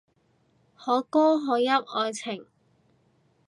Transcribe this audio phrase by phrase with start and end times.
[0.75, 2.47] 可歌可泣愛情